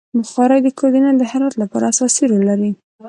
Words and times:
بخاري 0.19 0.59
د 0.63 0.67
کور 0.77 0.89
دننه 0.93 1.11
د 1.17 1.23
حرارت 1.31 1.55
لپاره 1.61 1.85
اساسي 1.93 2.23
رول 2.29 2.43
لري. 2.49 2.71